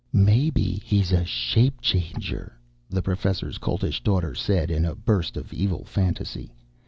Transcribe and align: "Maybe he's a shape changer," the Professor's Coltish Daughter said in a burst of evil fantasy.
"Maybe 0.13 0.81
he's 0.83 1.11
a 1.11 1.23
shape 1.25 1.79
changer," 1.79 2.57
the 2.89 3.03
Professor's 3.03 3.59
Coltish 3.59 4.01
Daughter 4.01 4.33
said 4.33 4.71
in 4.71 4.83
a 4.83 4.95
burst 4.95 5.37
of 5.37 5.53
evil 5.53 5.83
fantasy. 5.83 6.51